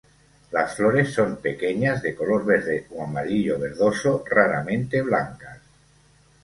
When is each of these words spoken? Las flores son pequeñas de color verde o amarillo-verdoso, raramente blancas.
Las 0.49 0.77
flores 0.77 1.13
son 1.13 1.37
pequeñas 1.37 2.01
de 2.01 2.15
color 2.15 2.43
verde 2.43 2.87
o 2.89 3.03
amarillo-verdoso, 3.03 4.23
raramente 4.27 4.99
blancas. 5.03 5.59